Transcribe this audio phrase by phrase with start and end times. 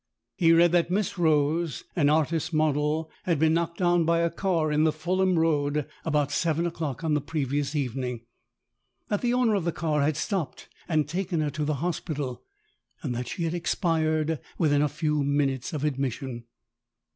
[0.35, 4.71] He read that Miss Rose, an artist's model, had been knocked down by a car
[4.71, 8.21] in the Fulham Road about seven o'clock on the previous evening;
[9.09, 12.41] that the owner of the car had stopped and taken her to the hospital,
[13.03, 16.45] and that she had expired within a few minutes of admission.